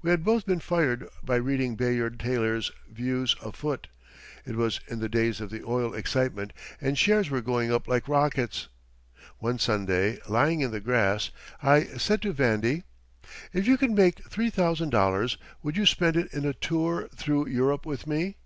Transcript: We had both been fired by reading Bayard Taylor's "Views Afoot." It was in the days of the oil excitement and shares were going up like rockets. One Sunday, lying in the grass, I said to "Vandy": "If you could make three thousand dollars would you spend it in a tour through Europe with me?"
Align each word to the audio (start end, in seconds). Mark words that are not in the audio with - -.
We 0.00 0.08
had 0.10 0.24
both 0.24 0.46
been 0.46 0.60
fired 0.60 1.06
by 1.22 1.36
reading 1.36 1.76
Bayard 1.76 2.18
Taylor's 2.18 2.72
"Views 2.90 3.36
Afoot." 3.42 3.88
It 4.46 4.56
was 4.56 4.80
in 4.88 5.00
the 5.00 5.08
days 5.10 5.38
of 5.38 5.50
the 5.50 5.62
oil 5.64 5.92
excitement 5.92 6.54
and 6.80 6.96
shares 6.96 7.28
were 7.28 7.42
going 7.42 7.70
up 7.70 7.86
like 7.86 8.08
rockets. 8.08 8.68
One 9.36 9.58
Sunday, 9.58 10.18
lying 10.26 10.62
in 10.62 10.70
the 10.70 10.80
grass, 10.80 11.30
I 11.62 11.84
said 11.98 12.22
to 12.22 12.32
"Vandy": 12.32 12.84
"If 13.52 13.66
you 13.68 13.76
could 13.76 13.90
make 13.92 14.26
three 14.30 14.48
thousand 14.48 14.92
dollars 14.92 15.36
would 15.62 15.76
you 15.76 15.84
spend 15.84 16.16
it 16.16 16.32
in 16.32 16.46
a 16.46 16.54
tour 16.54 17.10
through 17.14 17.48
Europe 17.48 17.84
with 17.84 18.06
me?" 18.06 18.36